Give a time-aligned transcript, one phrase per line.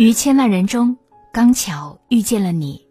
[0.00, 0.96] 于千万人中，
[1.30, 2.88] 刚巧遇见了你。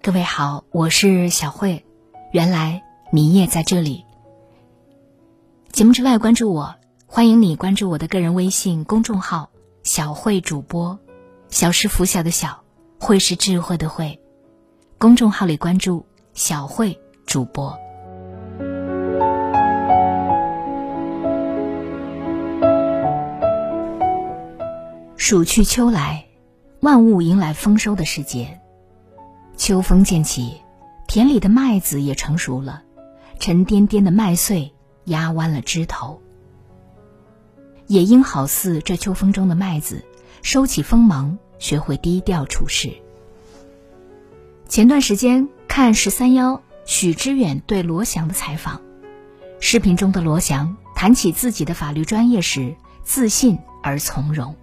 [0.00, 1.84] 各位好，我是小慧。
[2.30, 4.04] 原来你也在这里。
[5.72, 6.76] 节目之外，关注我，
[7.08, 9.50] 欢迎你关注我的个人微信公众号
[9.82, 10.96] “小慧主播”。
[11.50, 12.62] 小是拂晓的小，
[13.00, 14.20] 慧是智慧的慧。
[14.98, 17.76] 公众号里关注“小慧主播”。
[25.24, 26.26] 暑去秋来，
[26.80, 28.58] 万物迎来丰收的时节。
[29.56, 30.60] 秋风渐起，
[31.06, 32.82] 田里的麦子也成熟了，
[33.38, 36.20] 沉甸甸的麦穗压弯了枝头。
[37.86, 40.04] 也应好似这秋风中的麦子，
[40.42, 42.92] 收起锋芒，学会低调处事。
[44.68, 48.82] 前段时间看十三幺许知远对罗翔的采访，
[49.60, 54.56] 视频中的罗翔谈起自己的法律专业时，自信而从容。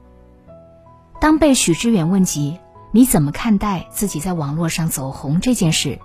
[1.20, 2.60] 当被许知远问及
[2.92, 6.00] 你怎么看待自己在网络上走红这件事，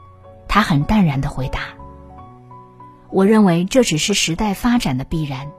[0.48, 1.60] 他很淡然的回答
[3.10, 5.50] ：“我认为这只是时代发展的必然，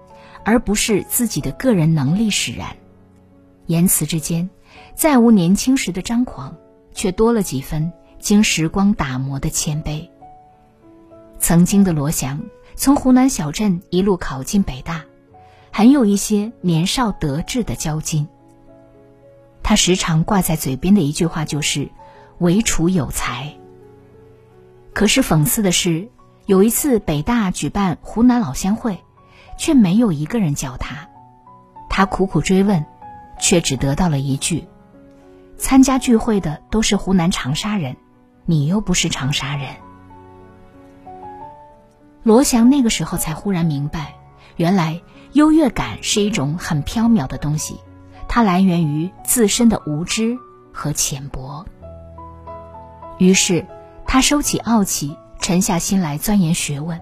[0.44, 2.76] 而不是自己的个人能力使然。”
[3.66, 4.50] 言辞之间，
[4.94, 6.56] 再无年轻时的张狂，
[6.94, 10.10] 却多了几分经时光打磨的谦卑。
[11.40, 12.44] 曾经的罗翔
[12.76, 15.06] 从湖南小镇一路考进北大，
[15.72, 18.28] 很有一些年少得志的骄矜。
[19.68, 21.90] 他时常挂在嘴边的一句话就是
[22.38, 23.52] “唯楚有才”。
[24.94, 26.08] 可是讽刺的是，
[26.46, 29.00] 有一次北大举办湖南老乡会，
[29.58, 31.10] 却没有一个人叫他。
[31.90, 32.86] 他苦苦追问，
[33.40, 34.68] 却只得到了一句
[35.58, 37.98] ：“参加聚会的都是湖南长沙人，
[38.46, 39.70] 你又不是长沙人。”
[42.22, 44.14] 罗翔那个时候才忽然明白，
[44.58, 45.02] 原来
[45.34, 47.80] 优越感是一种很缥缈的东西。
[48.28, 50.38] 它来源于自身的无知
[50.74, 51.66] 和浅薄。
[53.18, 53.66] 于是，
[54.06, 57.00] 他收起傲气，沉下心来钻研学问。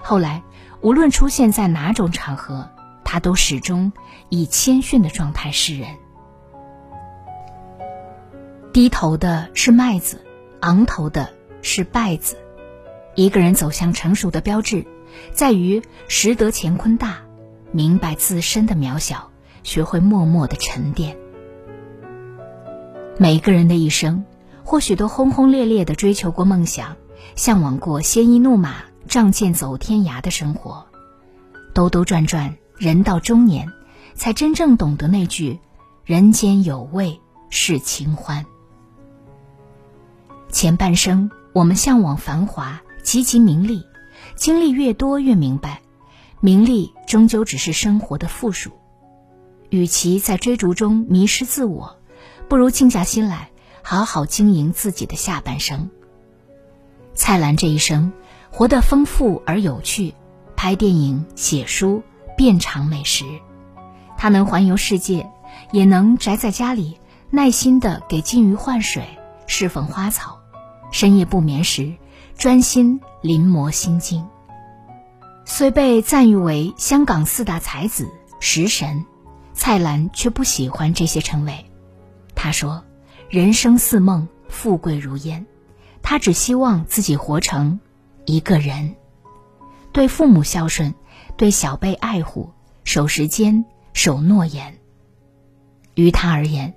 [0.00, 0.42] 后来，
[0.80, 2.68] 无论出现在哪种场合，
[3.04, 3.92] 他都始终
[4.28, 5.88] 以谦逊的状态示人。
[8.72, 10.20] 低头的是麦子，
[10.60, 11.30] 昂头的
[11.62, 12.36] 是稗子。
[13.14, 14.84] 一个人走向成熟的标志，
[15.32, 17.18] 在于识得乾坤大，
[17.70, 19.30] 明白自身的渺小。
[19.64, 21.16] 学会默默的沉淀。
[23.18, 24.24] 每一个人的一生，
[24.62, 26.96] 或许都轰轰烈烈的追求过梦想，
[27.34, 28.76] 向往过鲜衣怒马、
[29.08, 30.86] 仗剑走天涯的生活。
[31.72, 33.72] 兜兜转转，人到中年，
[34.14, 35.58] 才真正懂得那句
[36.04, 37.20] “人间有味
[37.50, 38.46] 是清欢”。
[40.50, 43.82] 前半生，我们向往繁华、汲汲名利，
[44.36, 45.82] 经历越多，越明白，
[46.40, 48.70] 名利终究只是生活的附属。
[49.74, 51.98] 与其在追逐中迷失自我，
[52.48, 53.50] 不如静下心来，
[53.82, 55.90] 好好经营自己的下半生。
[57.12, 58.12] 蔡澜这一生
[58.50, 60.14] 活得丰富而有趣，
[60.54, 62.04] 拍电影、写书、
[62.36, 63.24] 遍尝美食。
[64.16, 65.28] 他能环游世界，
[65.72, 69.04] 也能宅在家里，耐心的给金鱼换水、
[69.48, 70.38] 侍奉花草，
[70.92, 71.94] 深夜不眠时，
[72.38, 74.24] 专心临摹心经。
[75.44, 78.08] 虽被赞誉为香港四大才子、
[78.38, 79.04] 食神。
[79.54, 81.64] 蔡澜却不喜欢这些称谓，
[82.34, 82.84] 他说
[83.30, 85.46] ：“人生似梦，富贵如烟。”
[86.02, 87.80] 他只希望自己活成
[88.26, 88.96] 一个人，
[89.90, 90.94] 对父母孝顺，
[91.38, 92.52] 对小辈爱护，
[92.84, 94.78] 守时间，守诺言。
[95.94, 96.74] 于他而言，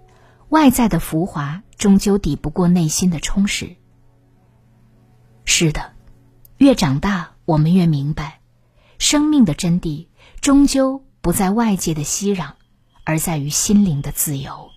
[0.47, 3.75] 外在的浮华终究抵不过内心的充实。
[5.43, 5.91] 是的，
[6.57, 8.39] 越长大，我们越明白，
[8.97, 10.07] 生命的真谛
[10.39, 12.51] 终究不在外界的熙攘。
[13.07, 14.69] 而在于心灵的自由。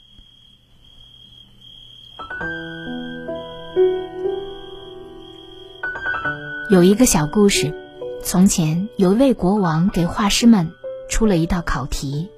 [6.71, 7.75] 有一个小故事：
[8.23, 10.71] 从前有一位国王给画师们
[11.09, 12.31] 出了一道考题，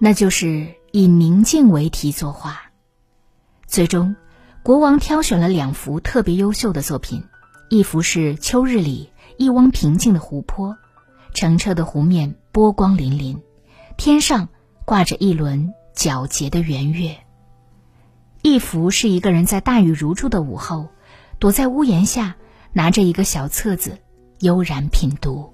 [0.00, 2.58] 那就是以宁静为题作画。
[3.66, 4.16] 最终，
[4.62, 7.22] 国王挑选了两幅特别优秀的作品，
[7.68, 10.78] 一幅是秋日里一汪平静的湖泊，
[11.34, 13.42] 澄澈的湖面波光粼粼，
[13.98, 14.48] 天上。
[14.86, 17.16] 挂着一轮皎洁的圆月。
[18.40, 20.88] 一幅是一个人在大雨如注的午后，
[21.40, 22.36] 躲在屋檐下，
[22.72, 23.98] 拿着一个小册子，
[24.38, 25.52] 悠然品读。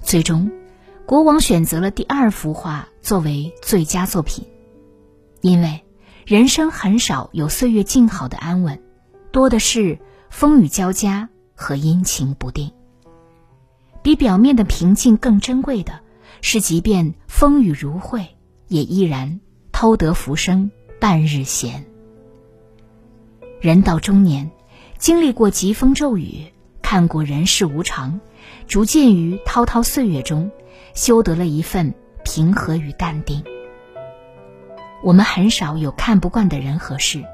[0.00, 0.50] 最终，
[1.04, 4.48] 国王选择了第二幅画作为最佳作品，
[5.42, 5.84] 因为
[6.24, 8.82] 人生很少有岁月静好的安稳，
[9.32, 9.98] 多的是
[10.30, 12.72] 风雨交加和阴晴不定。
[14.00, 16.00] 比表面的平静更珍贵的。
[16.40, 18.26] 是，即便风雨如晦，
[18.68, 19.40] 也依然
[19.72, 20.70] 偷得浮生
[21.00, 21.84] 半日闲。
[23.60, 24.50] 人到中年，
[24.98, 26.52] 经历过疾风骤雨，
[26.82, 28.20] 看过人世无常，
[28.66, 30.50] 逐渐于滔滔岁月中，
[30.94, 31.92] 修得了一份
[32.24, 33.42] 平和与淡定。
[35.02, 37.24] 我们很少有看不惯的人和事，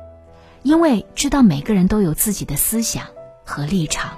[0.62, 3.04] 因为知道每个人都有自己的思想
[3.44, 4.12] 和立场。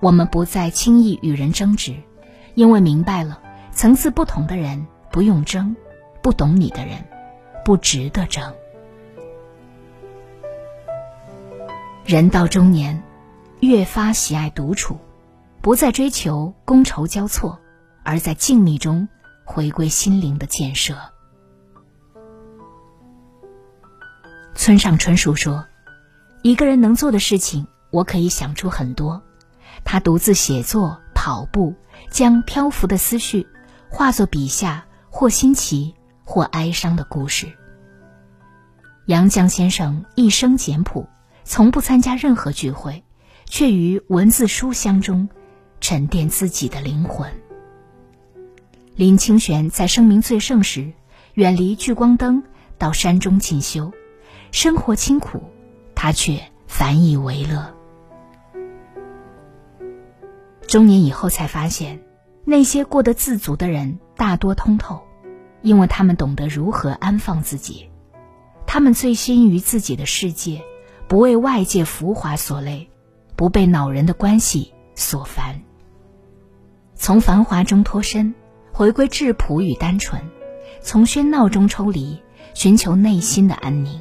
[0.00, 1.94] 我们不再轻易与人争执，
[2.54, 3.40] 因为明白了
[3.80, 5.74] 层次不同的人不用争，
[6.20, 7.02] 不懂你的人
[7.64, 8.52] 不值得争。
[12.04, 13.02] 人到中年，
[13.60, 14.98] 越发喜爱独处，
[15.62, 17.58] 不再追求觥筹交错，
[18.02, 19.08] 而在静谧中
[19.46, 20.94] 回归心灵的建设。
[24.54, 25.64] 村上春树说
[26.44, 29.22] ：“一个人能做的事情，我可以想出很多。”
[29.84, 31.74] 他独自写作、跑步，
[32.10, 33.46] 将漂浮的思绪
[33.90, 35.94] 化作笔下或新奇
[36.24, 37.52] 或哀伤的故事。
[39.06, 41.08] 杨绛先生一生简朴，
[41.44, 43.02] 从不参加任何聚会，
[43.46, 45.28] 却于文字书香中
[45.80, 47.28] 沉淀自己的灵魂。
[48.94, 50.92] 林清玄在声名最盛时，
[51.34, 52.44] 远离聚光灯，
[52.78, 53.92] 到山中进修。
[54.52, 55.42] 生活清苦，
[55.96, 57.74] 他却反以为乐。
[60.68, 62.00] 中年以后才发现，
[62.44, 65.02] 那些过得自足的人大多通透，
[65.62, 67.90] 因为他们懂得如何安放自己，
[68.66, 70.62] 他们醉心于自己的世界，
[71.08, 72.90] 不为外界浮华所累，
[73.36, 75.60] 不被恼人的关系所烦。
[76.94, 78.34] 从繁华中脱身，
[78.72, 80.20] 回归质朴与单纯，
[80.80, 82.20] 从喧闹中抽离，
[82.54, 84.00] 寻求内心的安宁。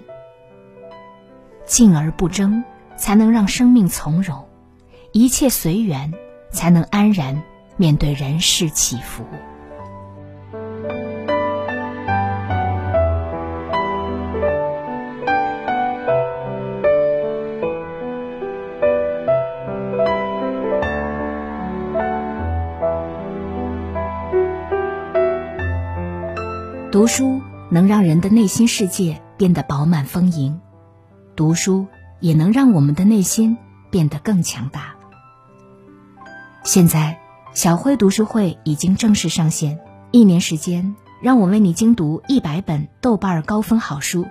[1.66, 2.64] 静而不争，
[2.98, 4.40] 才能让生命从容；
[5.12, 6.14] 一切随缘，
[6.52, 7.44] 才能安然
[7.80, 9.26] 面对人世起伏。
[26.92, 27.42] 读书
[27.72, 30.60] 能让人的内心世界变得饱满丰盈。
[31.38, 31.88] 读书
[32.20, 33.58] 也能让我们的内心
[33.90, 34.96] 变得更强大。
[36.66, 39.80] 现在，小辉读书会已经正式上线，
[40.12, 44.28] 一年时间，让我为你精读一百本豆瓣高分好书，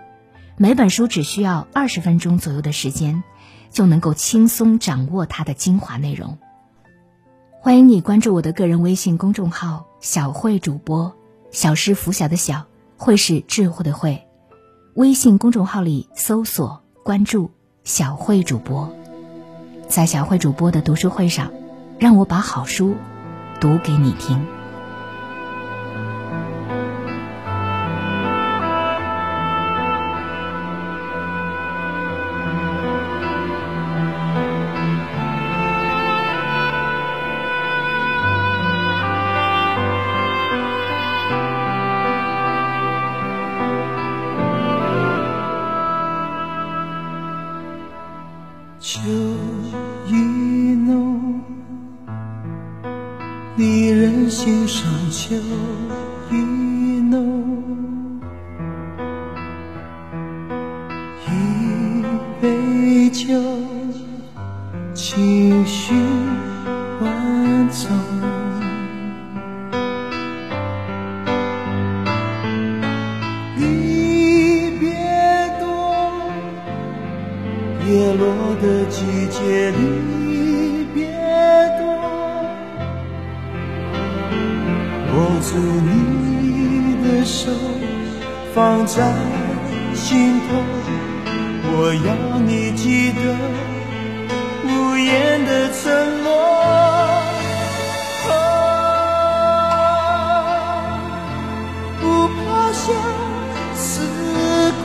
[0.56, 3.22] 每本书只需要二十分钟左右的时间，
[3.70, 6.38] 就能够轻松掌握它的精华内容。
[7.60, 11.14] 欢迎你关注我的个人微信公众号“小慧主播”，
[11.50, 12.66] 小是拂晓的小，
[12.96, 14.26] 慧是智慧的慧，
[14.94, 16.82] 微信公众号里搜索。
[17.04, 17.50] 关注
[17.84, 18.92] 小慧主播，
[19.88, 21.50] 在小慧主播的读书会上，
[21.98, 22.96] 让我把好书
[23.60, 24.57] 读给你听。
[63.10, 63.26] 就
[64.92, 65.94] 情绪
[67.00, 67.88] 万种
[73.56, 74.90] 离别
[75.58, 76.30] 多
[77.86, 81.06] 叶落的季节离别
[81.78, 81.86] 多
[85.14, 87.50] 握住你的手
[88.54, 89.14] 放在
[89.94, 90.78] 心头
[91.70, 93.20] 我要你记得
[94.64, 95.84] 无言的承
[96.24, 96.26] 诺。
[102.00, 102.38] 不怕
[102.72, 102.84] 相
[103.74, 103.86] 思
[104.72, 104.80] 苦，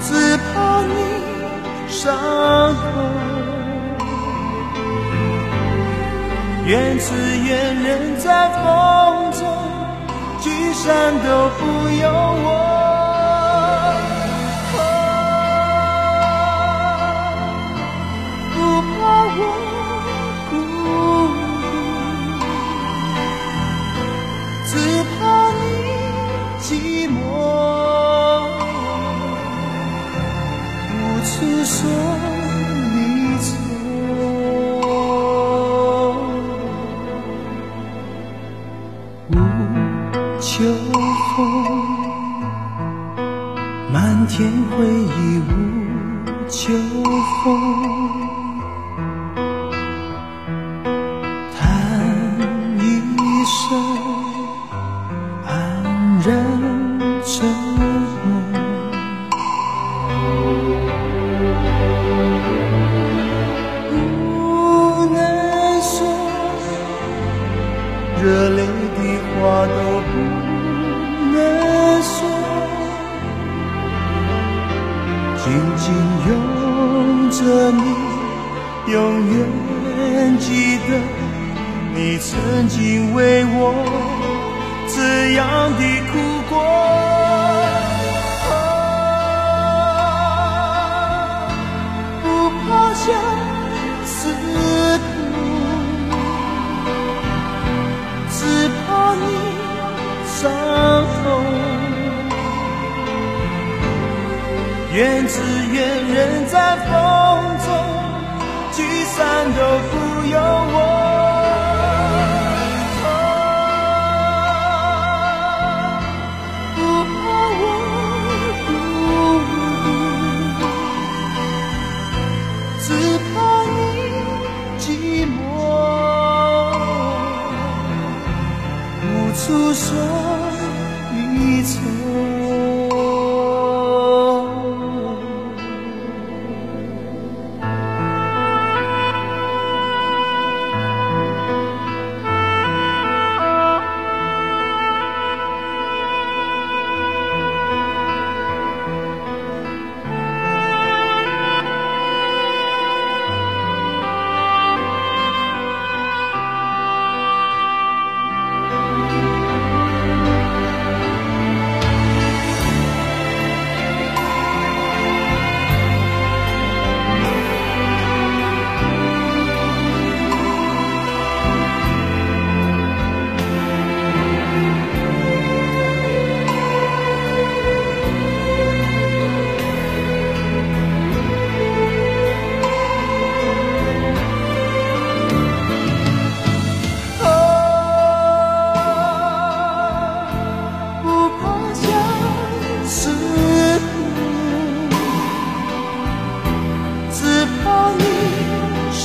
[0.00, 0.52] 只怕
[0.86, 0.92] 你
[1.88, 2.02] 伤
[2.74, 2.82] 口。
[6.66, 7.04] 缘字
[7.46, 9.42] 缘人在风中。
[10.40, 11.26] 聚散都
[11.58, 11.62] 不
[12.02, 12.04] 由
[12.44, 12.83] 我。
[19.04, 19.40] 怕我
[20.48, 21.36] 孤独。
[24.64, 24.72] 只
[25.10, 25.16] 怕
[25.60, 25.62] 你
[26.64, 26.66] 寂
[27.12, 27.16] 寞。
[30.90, 30.96] 无
[31.28, 31.32] 处
[31.64, 31.76] 说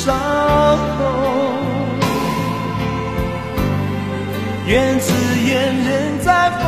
[0.09, 0.99] 伤痛。
[4.65, 5.13] 愿只
[5.45, 6.63] 愿人在风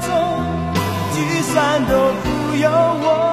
[0.00, 0.10] 中，
[1.14, 1.92] 聚散都
[2.24, 3.23] 不由我。